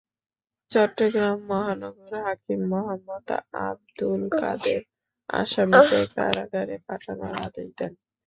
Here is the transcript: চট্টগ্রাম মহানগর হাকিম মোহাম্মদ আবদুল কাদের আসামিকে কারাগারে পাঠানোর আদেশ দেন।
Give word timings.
চট্টগ্রাম 0.71 1.37
মহানগর 1.49 2.13
হাকিম 2.25 2.61
মোহাম্মদ 2.71 3.27
আবদুল 3.61 4.21
কাদের 4.39 4.81
আসামিকে 5.29 5.99
কারাগারে 6.15 6.75
পাঠানোর 6.87 7.33
আদেশ 7.45 7.69
দেন। 7.77 7.93